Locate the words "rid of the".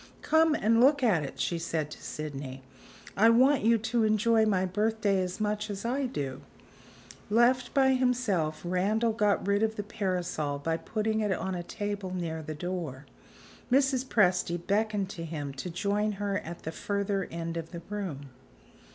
9.45-9.83